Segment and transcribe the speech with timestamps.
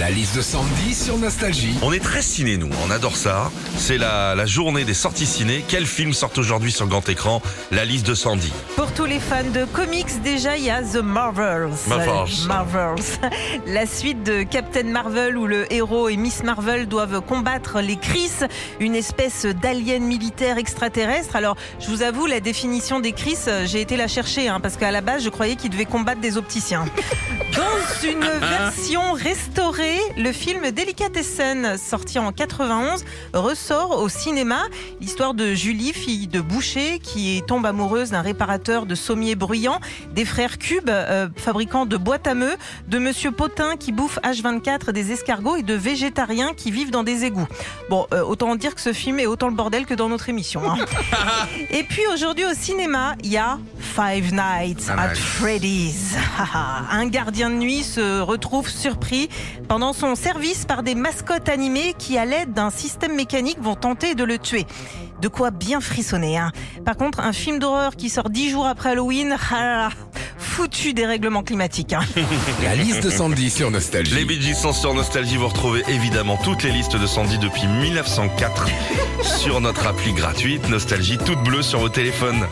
[0.00, 1.78] La liste de Sandy sur Nostalgie.
[1.80, 2.68] On est très ciné, nous.
[2.84, 3.52] On adore ça.
[3.76, 5.64] C'est la, la journée des sorties ciné.
[5.68, 7.40] Quels films sortent aujourd'hui sur grand écran?
[7.70, 8.52] La liste de Sandy.
[8.74, 11.70] Pour tous les fans de comics, déjà, il y a The Marvels.
[11.86, 12.46] Marvels.
[12.48, 13.04] Marvels.
[13.68, 18.32] La suite de Captain Marvel où le héros et Miss Marvel doivent combattre les Chris,
[18.80, 21.36] une espèce d'alien militaire extraterrestre.
[21.36, 24.90] Alors, je vous avoue, la définition des Chris, j'ai été la chercher, hein, parce qu'à
[24.90, 26.84] la base, je croyais qu'ils devaient combattre des opticiens.
[27.54, 29.83] Dans une version restaurée,
[30.16, 34.62] le film Delicatessen, sorti en 91, ressort au cinéma.
[35.00, 39.80] L'histoire de Julie, fille de boucher, qui tombe amoureuse d'un réparateur de sommiers bruyants,
[40.12, 42.54] des frères Cube, euh, fabricants de boîtes à meux,
[42.88, 47.24] de Monsieur Potin qui bouffe H24 des escargots et de végétariens qui vivent dans des
[47.24, 47.48] égouts.
[47.90, 50.62] Bon, euh, autant dire que ce film est autant le bordel que dans notre émission.
[50.68, 50.76] hein.
[51.70, 53.58] et puis aujourd'hui au cinéma, il y a
[53.94, 55.14] Five Nights Ah, at.
[55.14, 56.14] Freddy's.
[56.90, 59.28] Un gardien de nuit se retrouve surpris
[59.68, 64.14] pendant son service par des mascottes animées qui, à l'aide d'un système mécanique, vont tenter
[64.16, 64.66] de le tuer.
[65.20, 66.38] De quoi bien frissonner.
[66.38, 66.50] Hein.
[66.84, 69.90] Par contre, un film d'horreur qui sort dix jours après Halloween, ah
[70.38, 71.92] foutu des règlements climatiques.
[71.92, 72.00] hein.
[72.64, 74.14] La liste de Sandy sur Nostalgie.
[74.14, 75.36] Les Bee Gees sont sur Nostalgie.
[75.36, 78.66] Vous retrouvez évidemment toutes les listes de Sandy depuis 1904
[79.22, 82.44] sur notre appli gratuite Nostalgie toute bleue sur vos téléphones.